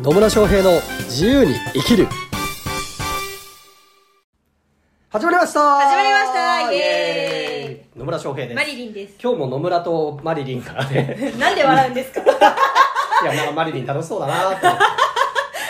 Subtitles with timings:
[0.00, 2.06] 野村翔平の自由に生きる。
[5.10, 5.60] 始まりました。
[5.76, 6.72] 始まりました。
[6.72, 7.98] イエーイ。
[7.98, 8.56] 野村翔平です。
[8.56, 9.16] マリリンです。
[9.22, 11.32] 今日も野村とマリリンからね。
[11.38, 12.20] なんで笑うんですか？
[13.22, 14.66] いやなんかマリリン楽しそうだなって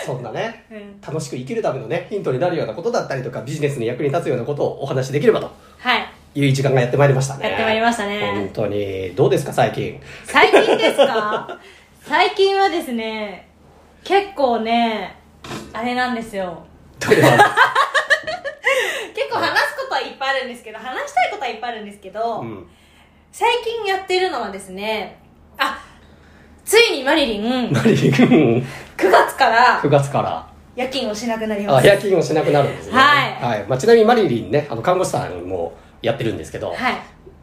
[0.05, 1.01] そんなねうん。
[1.01, 5.49] 楽しく生きるためのねヒントになるようなことだったりとかビジネスに役に立つようなことをお話しできればと。
[5.79, 6.07] はい。
[6.35, 7.47] いう時間がやってまいりましたね。
[7.49, 8.51] やってまいりました本ね。
[8.53, 9.15] 当に。
[9.15, 9.99] どうですか最近？
[10.25, 11.57] 最近ですか？
[12.07, 13.48] 最近はですね、
[14.03, 15.15] 結構ね、
[15.73, 16.65] あれなんですよ。
[16.99, 17.21] 結
[19.31, 22.67] 構話すことはいっぱいあるんですけど、話したいことはいっぱいあるんですけど、うん。
[23.31, 25.19] 最近やってるのはですね、
[25.57, 25.79] あ、
[26.65, 28.63] ついにマリリン、マリリン？9
[28.97, 30.47] 月から9月から。
[30.75, 31.85] 夜勤をしなくなります。
[31.85, 32.93] あ夜勤をしなくなるんですね。
[32.93, 33.65] はい。
[33.67, 36.95] まあ、ちなみにマリリンねあの看護師さんもやってるんですけど、はい。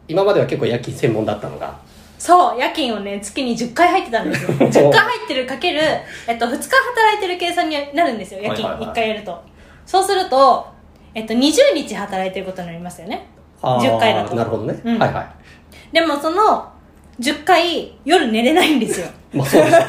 [0.07, 1.77] 今までは結構夜勤専門だったのが
[2.17, 4.49] そう、夜勤をね、月に10回入ってたんですよ。
[4.57, 5.81] 10回入ってるかける、
[6.27, 9.43] えっと、2日働いてる計算になるんですよ、夜勤、はいはいはい1回やると。
[9.85, 10.67] そうすると、
[11.13, 13.27] えっと、20日働いてることになりますよね。
[13.61, 15.27] あー10回だとなるほどね、うんはいはい
[15.91, 16.69] でも、その、
[17.19, 19.07] 10回、夜寝れないんですよ。
[19.33, 19.77] まあそうです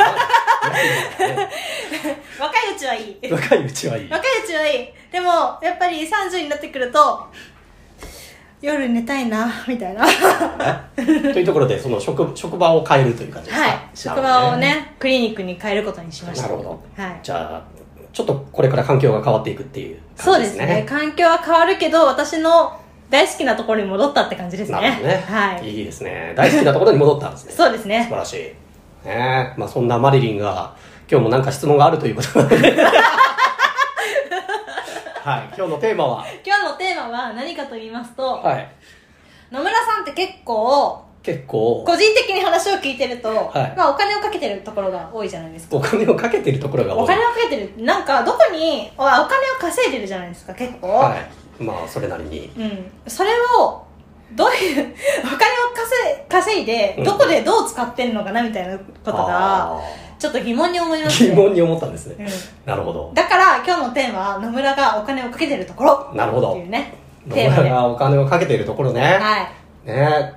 [2.41, 3.33] 若いうちはいい。
[3.33, 4.89] 若いうちはいい若いうちはいい。
[5.12, 7.27] でも、やっぱり30になってくると、
[8.61, 10.05] 夜寝たいな、 みたいな。
[10.05, 13.69] は というところでその職職場を変えるという感じですか？
[13.69, 13.78] い。
[13.95, 16.48] 職場をね、クリニックに変えることにしました。
[16.48, 17.19] なるほど、はい。
[17.23, 17.62] じゃあ
[18.12, 20.87] ちょっとこれから環境が変わっていくっていうそうで感じですね。
[20.89, 22.73] 環境は変わるけど私の
[23.11, 24.81] 大好きなところに戻ったって感じですね。
[24.81, 25.78] なるほどね、はい。
[25.78, 26.33] いいですね。
[26.37, 27.53] 大好きなところに戻ったんですね。
[27.56, 28.55] そうですね素晴らし
[29.05, 29.55] いね。
[29.56, 30.72] まあそんなマリリンが
[31.11, 32.77] 今日もなんか質問があるということなので
[35.29, 35.48] はい。
[35.55, 36.25] 今日のテーマは？
[36.43, 38.67] 今日のテーマは何かと言いますと、はい。
[39.51, 41.84] 野村さんって結構結構。
[41.87, 43.75] 個人的に話を聞いてると、はい。
[43.77, 45.77] まあ、お金をかけてるところが多いじゃないですか。
[45.77, 47.05] お金をかけてるところが多い。
[47.05, 49.29] お金をかけてるなんかどこにおお金を
[49.61, 51.15] 稼いでるじゃないですか結構、は
[51.61, 51.62] い。
[51.62, 52.51] まあそれなりに。
[52.56, 53.84] うん、それを
[54.33, 54.95] どういうお金を
[55.75, 57.05] 稼い稼いでうん。
[57.05, 59.81] どこでどう使ってんのかなみたいなことがあ
[60.19, 61.31] ちょっと疑問に思いーますね。
[61.31, 62.27] 疑問に思ったんですね、うん。
[62.67, 63.12] なるほど。
[63.15, 66.12] だから今日のテーマは野村がお金をかけてるところ。
[66.15, 66.53] なるほど。
[66.53, 66.95] っていうね。
[67.29, 69.19] 野村がお金をかけてるところね、
[69.87, 69.89] い。
[69.89, 70.33] ね。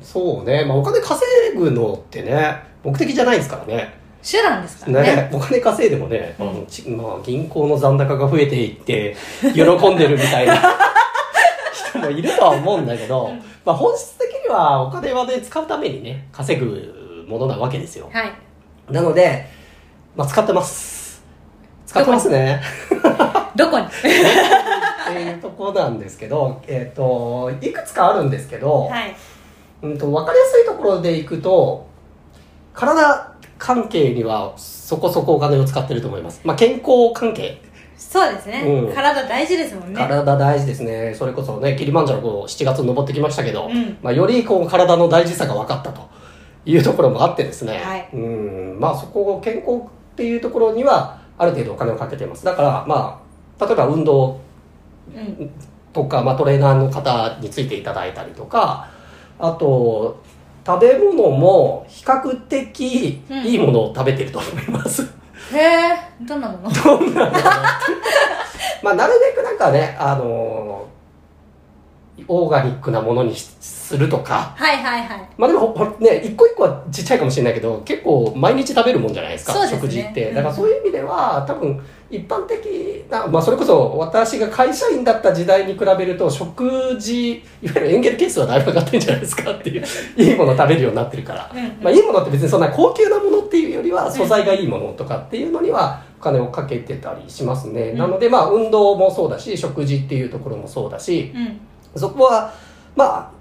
[0.00, 1.20] そうね、まあ、お金稼
[1.56, 3.94] ぐのってね目的じゃないですからね。
[4.22, 5.16] 手段ですからね。
[5.16, 5.30] ね。
[5.32, 6.48] お金稼いでもね、うん。
[6.48, 9.16] あのちまあ、銀行の残高が増えていって
[9.54, 10.56] 喜んでるみたいな
[11.90, 13.42] 人もいるとは思うんだけど、うん。
[13.64, 18.08] まあ、本質的にはお金はね使うためにね稼ぐものなわけですよ。
[18.10, 18.45] はい
[18.90, 19.46] なので、
[20.14, 21.22] まあ、使ってます。
[21.86, 22.60] 使ってますね。
[23.54, 23.86] どこに？
[25.10, 29.14] っていうところなんですけど、えっといくつかあるんですけど、はい。
[29.82, 31.86] うんと分かりやすいところでいくと
[32.72, 37.60] 体関係にはそこそこお金を使ってると思います、まあ、健康関係。
[37.96, 38.94] そうですね、うん。
[38.94, 39.98] 体大事ですもんね。
[39.98, 41.14] 体大事ですね。
[41.14, 43.96] それこそねキリマンジャロこう7月に登ってきましたけど、うん。
[44.02, 46.08] まあ、よりこう体の大事さが分かったと
[46.66, 48.08] いうところもあってですね、はい。
[48.12, 48.76] うん。
[48.78, 49.80] まあそこを健康っ
[50.16, 52.44] ていうところにはある程度お金をかけてます。
[52.44, 53.22] だからま
[53.58, 54.40] あ例えば運動
[55.14, 55.50] うん。
[55.92, 58.90] とか、まあ、トレーナーの方についていただいたりとか
[59.38, 60.20] あと
[60.66, 63.38] 食べ物も比較的うん。
[63.46, 65.02] いいものを食べてると思います、
[65.54, 65.96] へえ
[66.26, 66.70] どんなもの？
[66.70, 67.32] どんなの？
[68.82, 70.86] まあなるべくなんかねあの
[72.28, 74.54] オーガニックなものにしするとか。
[74.56, 75.28] はいはいはい。
[75.38, 79.68] まあでもほほね一個一個はちっちゃいかもしれないけど結構毎日食べるもんじゃないですかすね。
[79.68, 80.30] 食事って。
[80.30, 80.34] うん。
[80.34, 89.84] だからそういう意味では多分一般的な、まあ、それこそ私が会社員だった時代に比べると食事いわゆるエンゲル係数はだいぶ上がってるんじゃないですかっていう
[90.16, 91.66] いいもの食べるようになってるから、うんうん。
[91.82, 101.60] まあ、いいものって別にそんな高級なものっていうよりは素材がいいものとかっていうのにはお金をかけてたりしますね、うんなのでまあ運動もそうだし食事っていうところもそうだし、うん
[101.96, 102.52] そこは、
[102.94, 103.32] ま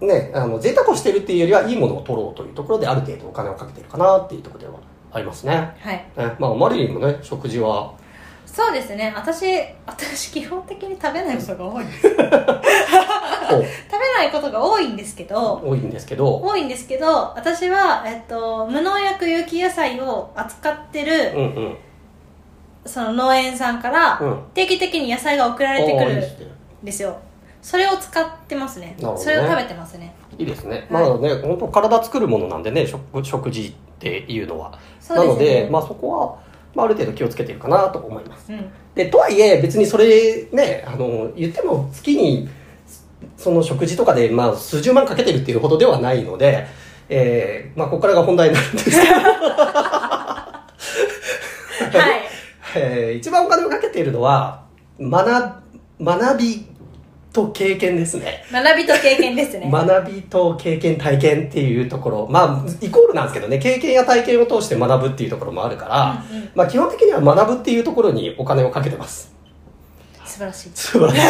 [0.00, 4.74] あ、ね、あの、贅沢をしてるっていうよりは、いいものを取ろうというところで、ある程度お金をかけてるかなっていうところでは
[5.12, 5.76] ありますね。
[5.80, 5.96] はい。
[6.16, 7.92] ねまあ、マリリンもね、食事は、
[8.44, 9.12] そうですね。
[9.16, 9.46] 私
[9.86, 12.02] 私基本的に食べないことが多いです。
[12.12, 15.60] 食べこないことが多いんですけど。
[15.64, 21.76] う、多いんですけど、多いんですけど私は、えっと、無農薬有機野菜を扱ってる、うんうん。
[22.84, 24.44] その農園さんからうん。
[24.54, 27.16] 定期的に野菜が送られてくるんですよ
[27.62, 28.96] それを使ってますね。
[28.98, 29.06] ね。
[29.16, 30.14] それを食べてますね。
[30.36, 30.88] いいですね。
[30.90, 31.08] はい。
[31.08, 34.76] まあね、本当体作るものなんでね、食食事っていうのは。
[35.00, 35.24] そうね。
[35.24, 36.38] なので、まあそこは、
[36.74, 38.52] まあある程度気をつけてるかなと思います。
[38.52, 38.70] うん。
[38.96, 42.48] で、とはいえ、別にそれね、あの、言っても月に、
[43.36, 46.66] その食事とかで、まあ、数十万かけてるっていうほどではないので、
[47.08, 50.58] えー、まあ、ここからが本題になるんですけど、は
[52.74, 54.64] えー一番お金をかけているのは、
[54.98, 55.62] 学、
[56.00, 56.66] 学び
[57.32, 58.44] と経験ですね。
[58.52, 59.70] 学びと経験ですね。
[59.70, 62.28] 学びと経験、体験っていうところ。
[62.30, 69.32] まあ、イコールなんですけどね、経験や体験を通して学ぶっていうところもあるから、うんうんまあ基本的には学ぶっていうところにお金をかけてます。
[70.24, 70.70] 素晴らしい。
[70.74, 71.20] 素晴らしい。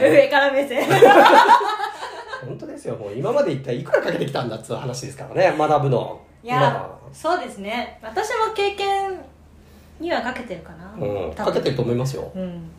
[0.10, 0.84] 上から目線。
[2.46, 2.94] 本当ですよ。
[2.94, 6.20] もう今まで一体いくらかけてきたんだっていう話ですからね、学ぶの。
[6.42, 7.98] いや、そうですね。
[8.02, 9.18] 私も経験
[9.98, 11.06] にはかけてるかな。
[11.06, 12.30] うん、かけてると思いますよ。
[12.34, 12.70] うん。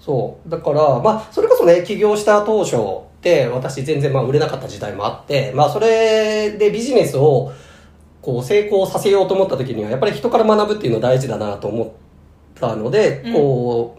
[0.00, 0.48] そう。
[0.48, 2.78] だから、まあ、それこそね、起業した当初っ
[3.20, 7.52] て、私全然まあ売れなかった時代もあって、まあ、それでビジネスを、
[8.22, 11.90] こう、成功させようと思った時には、やっぱり人から学ぶっていうの大事だなと思っ
[12.54, 13.96] たので、うんこ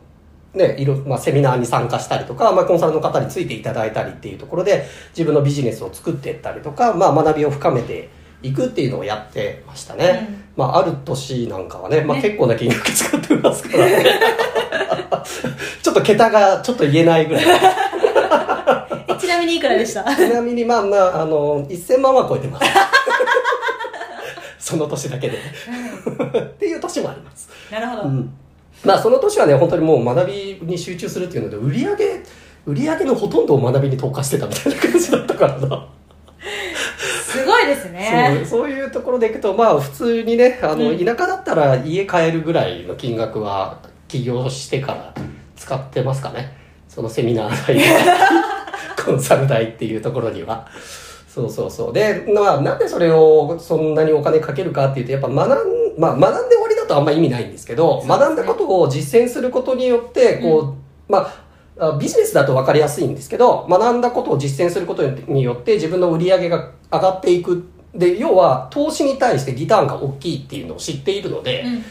[0.54, 8.10] う、ね、いろ、まあ、セミナーに参加したりとか、まあ、コンサルの方についていただいたりっていうところで、自分のビジネスを作っていったりとか、まあ、学びを深めて
[8.42, 10.28] いくっていうのをやってましたね。
[10.30, 14.06] うんまあ、ある年なんかはね、まあ、ね結構な金額使ってますからね。
[15.82, 17.46] ちょっと桁がちょっと言えないぐらい。
[19.08, 20.04] えちなみにいくらでした？
[20.16, 22.66] ちなみにまあまあ、あの、1000万は超えてます。
[24.72, 25.38] その年だけで。
[25.38, 27.50] っていう年もあります。
[27.72, 28.02] なるほど。
[28.04, 28.34] うん。
[28.84, 32.22] まあその年はね、本当にもう学びに集中するっていうので、売り上げ、
[32.66, 35.88] 売り上げのほとんどを学びに投下してたみたいな感じだったからな。
[37.24, 38.44] すごいですね。
[38.46, 43.80] そういうところでいくと、まあ普通にね、あの、うん田舎だったら家買えるぐらいの金額は
[44.12, 45.14] 起業してから
[45.56, 46.58] 使ってますかね。
[46.90, 47.82] そのセミナー代
[49.06, 50.68] コンサル代っていうところには。
[51.34, 51.94] そうそうそう。
[51.94, 60.76] で、まあなんでそれをそんなにお金かけるかっていうと、やっぱ学ん、まあ学んで終わりだとあんま意味ないんですけど、ね学んだことを実践することによって、こ
[61.08, 61.20] う、ま
[61.80, 67.64] あ、あビジネスだと分かりやすいんですけど、学んだことを実践することによって自分の売り上げが上がっていく。
[67.96, 71.84] で、要は投資に対してリターンが大きいっていうのを知っているので、うん。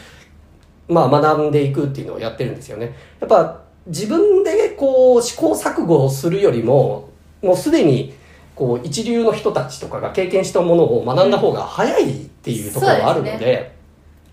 [0.91, 2.95] まあ学んでいくっていうのをやってるんですよね。
[3.19, 7.09] やっぱ自分でこう試行錯誤をするよりも、
[7.41, 8.13] もうすでに
[8.55, 13.81] こう一流の人たちとかが経験したものを学んだ方が早いっていうところがあるので、そうで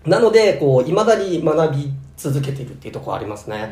[0.05, 3.69] なので、こう、未だに学び続けてるっていうところありますね。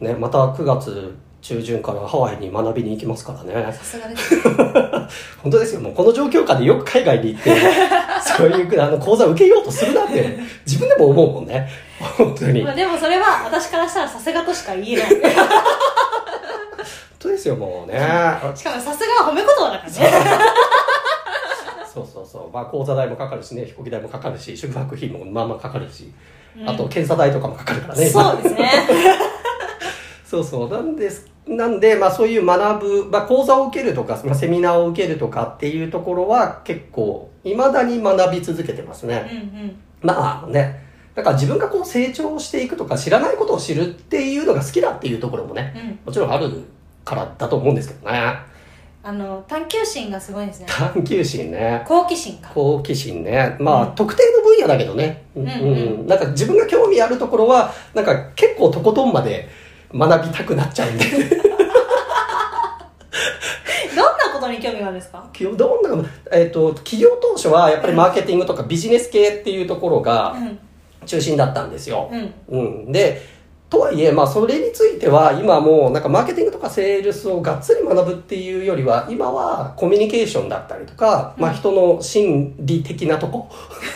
[0.00, 3.72] ね、また9月中旬からハワイに学びに行きますからね。
[3.72, 4.40] さすがです。
[5.42, 5.80] 本当ですよ。
[5.80, 7.54] もうこの状況下でよく海外に行って、
[8.36, 11.68] そういうあの講座を受けようとするなって、自分でも思うもんね。
[12.00, 12.62] 本当に。
[12.62, 15.08] まあでもそれは私からしたらさすがとしか言えない。
[15.10, 15.20] 本
[17.18, 17.98] 当ですよ、もうね。
[18.54, 20.10] しかもさすがは褒め言葉だからね。
[21.92, 22.50] そうそうそう。
[22.50, 26.10] まあ、講座代もかかるしね、飛行機代もかかるし、宿泊費もまあまあかかるし、
[26.64, 28.06] あと検査代とかもかかるからね。
[28.06, 28.70] そうですね。
[30.24, 30.70] そうそう。
[30.70, 31.26] なんです。
[31.46, 39.20] なんで、まあそういう学ぶ、まあ講座を受けるとか、まあ、セミナーを受けるとかっていうところは結構、未だに学び続けてますうんうね。
[39.20, 39.76] ん。
[40.00, 40.89] まあね。
[41.14, 45.98] だから自分がこう成長していくとか、知らないことを知るっていうのが好きだっていうところもね、うん。
[46.06, 46.50] もちろんある
[47.04, 48.34] からだと思うんですけどね。
[49.02, 50.66] あの、探求心がすごいですね。
[50.68, 51.82] 探求心ね。
[51.86, 52.50] 好奇心か。
[52.54, 53.56] 好奇心ね。
[53.58, 55.24] まあ、うん特定の分野だけどね。
[55.34, 59.48] うんうんうんなんか自分が興味あるところは、なんか結構とことんまで
[59.92, 61.04] 学びたくなっちゃうんで。
[63.96, 65.26] どんなことに興味があるんですか？
[65.32, 70.58] きどんな、えっ、と、企業当初はやっぱりマーケティングとかビジネス系っていうところうがん。
[71.10, 72.08] 中心だったんですよ。
[72.12, 72.34] うん。
[72.60, 72.92] うん。
[72.92, 73.20] で、
[73.68, 83.48] とはいえ、まあそれについては今もうなんかマーケティングとかセールスをがっつり学ぶっていうよりは、今はコミュニケーションだったりとか、まあ人の心理的なとこ、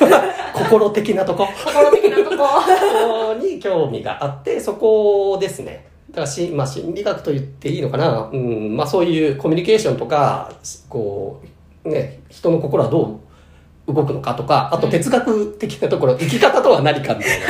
[0.54, 2.44] 心的なとこ、心的なとこ。
[3.40, 5.86] に興味があって、そこですね。
[6.10, 8.30] だからし、まあ、心理学と言っていいのかな。
[8.32, 10.52] うん、まあ、そういうコミュニケーションとか、
[10.88, 11.40] こ
[11.84, 13.18] う、ね、人の心はどう
[13.86, 17.46] 動くのかとか、あと哲学的なところ、 生き方とは何かみたいな。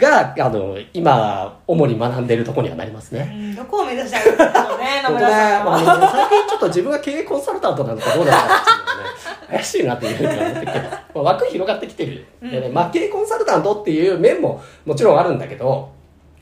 [0.34, 3.30] が、あの、今、主に学んでいるところにはなりますね。
[3.34, 6.10] うんどこを目指したらいいんだろうね、 野村さんまあは。
[6.10, 12.26] 最近ちょっと自分が経営コンサルタントなのかどうなのかっていうのがね、怪しいなっていうふうには思ってきてまあ、枠広がってきてる。
[12.42, 15.90] でね、うんまあ、経営コンサルタントっていう面ももちろんあるんだけど、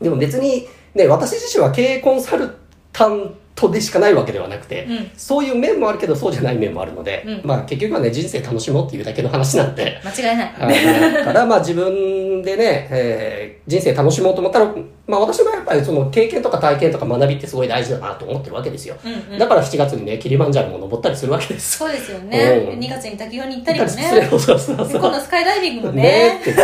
[0.01, 2.57] でも別に、ね、私自身は経営コンサル
[2.93, 3.35] タント
[3.71, 10.53] でしかないわけではなくて、うんそういう面もあるけど、そうじゃない面もあるので、うんまあ結局はね、人生楽しもうっていうだけの話なんで、間違いない。
[10.53, 14.75] はいだからまあ自分でね、えー人生楽しもうと思ったら、
[15.07, 18.97] まあ私はやっぱりその経験とか体験とか学びってすごい大事だなと思ってるわけですよ。
[19.05, 21.79] うんうんだから7月にね、キリマンジャロも登ったりするわけです。
[21.79, 22.67] そうですよね。
[22.73, 23.93] うん2月に滝行に行ったりもね。
[24.31, 26.41] そうそうそうそうで今度スカイダイビングもねね。
[26.41, 26.55] って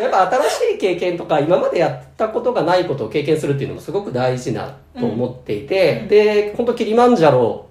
[0.00, 6.08] やっぱ新しい経験とか今までやったことがないことを経験するっていうのもすごく大事なと思っていて、うん。
[6.08, 7.66] で本当キリマンジャロ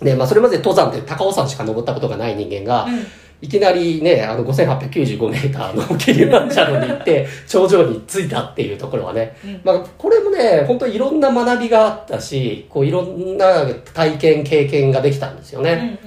[0.00, 3.06] ねまあ、それまで登山って高尾山しか登ったことがない人間が、うん。
[3.40, 9.60] いきなりね、あの5895メーターのキリマンジャロに行って、 頂上に着いたっていうところはね、うん。
[9.64, 15.74] まあ、これもね、本当にいろんな学びがあったし、こういろんな体験、経験ができたんですようんうね。
[15.74, 15.98] ん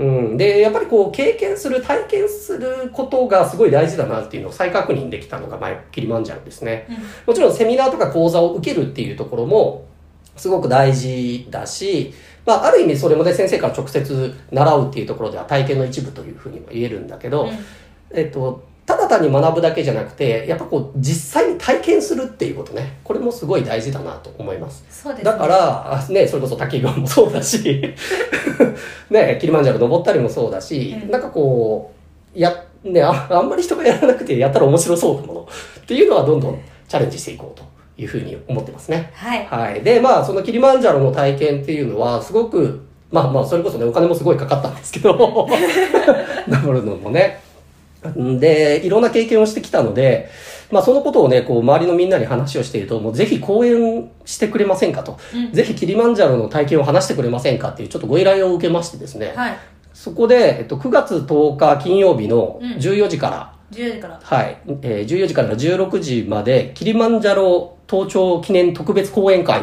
[0.00, 0.36] うん。
[0.38, 6.86] で、やっぱりこう、経験する、体験することがすごい大事だなっていうのを再確認できたのが、まあ、キリマンジャロですね。
[6.88, 9.84] うんもちろんセミナーとか講座を受けるっていうところも
[10.36, 12.14] すごく大事だし、
[12.46, 17.50] まあ、ある意味それもね、先生から直接習うっていうところでは体験の一部というふうにも言えるんだけど、うん
[18.10, 24.84] えっと、ただ単に学ぶだけじゃなくて、やっぱこう、実際に体験するっていうことね、これもすごい大事だなと思います。
[24.90, 27.94] そうですねだから、あね、それこそ滝行もそうだし、
[29.08, 31.92] ね、キリマンジャロ登ったりもそうだし、うんなんかこ
[32.34, 35.48] う、や、ねあ、あんまり人がやらなくてやったら面白そうなもの
[35.82, 37.64] っていうのはどんどんチャレンジしていこうと
[37.96, 39.12] いうふうに思ってますね。
[39.14, 39.82] はいはい。
[39.84, 45.14] で、まあ、そのキリマンジャロの体験っていうのは、すごく、まあまあ、それこそね、お金もすごいかかったんですけど、
[46.48, 47.48] 登るのもね。
[48.38, 50.30] で、いろんな経験をしてきたので、
[50.70, 55.18] まあそのことをね、こう、周りのみんなに話をしていると、もうぜひ講演してくれませんかと。
[55.34, 59.32] うんぜひキリマンジャロの体験を話してくれませんかっていうちょっとご依頼を受けましてですね。
[59.34, 59.56] はい
[59.92, 69.62] そこで、えっと、9月10日金曜日のうん14時から、10時からはい、えー14時から16時まで、キリマンジャロ登頂記念特別講演会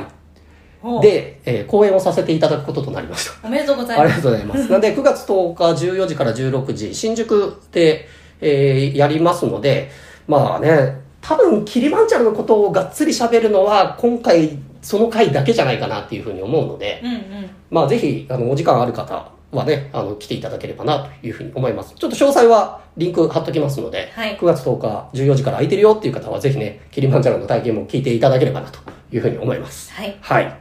[0.83, 3.47] おで、えー講演をさせていただくこととなりました。
[3.47, 4.71] おめでとうございありがますとうございます。
[4.71, 8.07] なんで、9月10日14時から16時、新宿で、
[8.41, 9.89] えーやりますので、
[10.27, 21.93] まあね、多分、キリマンジャロのことをがっつり喋るのは、今回、その回だけじゃないかなっていうふうに思うので、うんうんまあ、ぜひ、あの、お時間ある方はね、あの、来ていただければな、というふうに思います。
[21.95, 28.79] ちょっと詳細は、リンク貼っときますので、はい9月10日14時から空いてるよっていう方は、ぜひね、キリマンジャロの体験も聞いていただければな、と
[29.11, 29.91] いうふうに思います。
[29.93, 30.57] はいはい。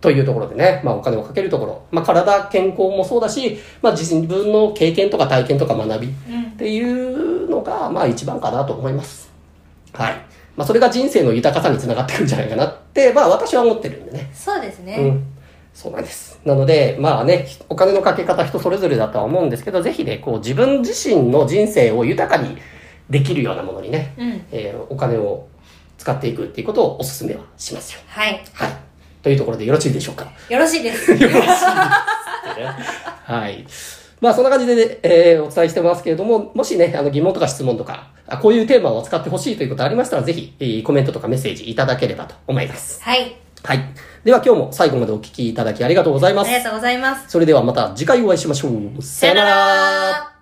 [0.00, 9.30] というところでね、まあお金をかけるところ、まあ体、健康もそうだし、まあ自分の経験とか体験とか学びっうんていうのが、まあ一番かなと思います。
[9.92, 10.14] はい。
[10.56, 14.30] まあそれが人生の豊かさにつながってくるんじゃないかなって、まあ私は思ってるんでね。
[14.34, 15.26] そうですね、うん。
[15.74, 16.38] そうなんです。
[16.44, 22.56] なので、まあね、お金のかけ方人それぞれだとは思うんですけど、ぜひね、こう自分自身の人生を豊かに
[23.08, 25.48] できるようなものにね、うんえーお金を
[25.98, 28.00] 使っていくっていうことをお勧めはしますよ。
[28.06, 28.70] はいはい。
[29.22, 30.32] というところでよろしいでしょうか？
[30.48, 31.64] よろしいですよろしいです。
[33.24, 33.66] はい。
[34.20, 43.02] まあそんな感じで、えーお伝えしてますけれども、もしね、あの疑問とか質問とか、あこういうテーマを扱ってほしいということありましたら、ぜひ、えーコメントとかメッセージいただければと思います。
[43.02, 43.80] はいはい。
[44.24, 46.62] では今日も最後までお聞きいただきありがとうございますあり。
[46.64, 49.02] がとうございますそれではまた次回お会いしましょう。
[49.02, 50.39] さよなら。